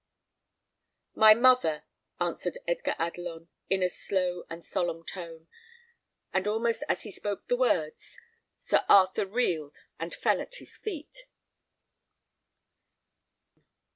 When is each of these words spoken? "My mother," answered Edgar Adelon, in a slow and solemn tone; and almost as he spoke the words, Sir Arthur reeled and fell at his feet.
"My 1.13 1.35
mother," 1.35 1.83
answered 2.19 2.57
Edgar 2.67 2.95
Adelon, 2.97 3.49
in 3.69 3.83
a 3.83 3.87
slow 3.87 4.45
and 4.49 4.65
solemn 4.65 5.05
tone; 5.05 5.47
and 6.33 6.47
almost 6.47 6.83
as 6.89 7.03
he 7.03 7.11
spoke 7.11 7.45
the 7.47 7.55
words, 7.55 8.17
Sir 8.57 8.83
Arthur 8.89 9.27
reeled 9.27 9.77
and 9.99 10.11
fell 10.11 10.41
at 10.41 10.55
his 10.55 10.75
feet. 10.75 11.27